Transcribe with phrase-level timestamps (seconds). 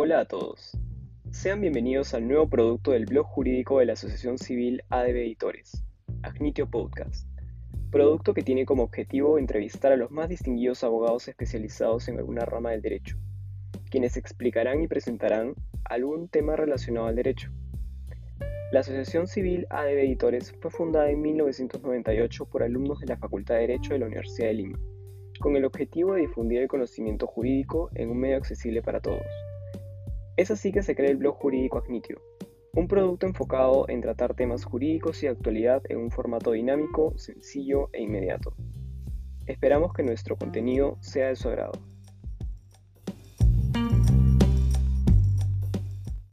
[0.00, 0.78] Hola a todos.
[1.32, 5.84] Sean bienvenidos al nuevo producto del blog jurídico de la Asociación Civil ADB Editores,
[6.22, 7.26] Agnitio Podcast.
[7.90, 12.70] Producto que tiene como objetivo entrevistar a los más distinguidos abogados especializados en alguna rama
[12.70, 13.16] del derecho,
[13.90, 17.50] quienes explicarán y presentarán algún tema relacionado al derecho.
[18.70, 23.62] La Asociación Civil ADB Editores fue fundada en 1998 por alumnos de la Facultad de
[23.62, 24.78] Derecho de la Universidad de Lima,
[25.40, 29.26] con el objetivo de difundir el conocimiento jurídico en un medio accesible para todos.
[30.38, 32.22] Es así que se crea el blog jurídico Agnitio,
[32.72, 38.02] un producto enfocado en tratar temas jurídicos y actualidad en un formato dinámico, sencillo e
[38.02, 38.54] inmediato.
[39.46, 41.72] Esperamos que nuestro contenido sea de su agrado.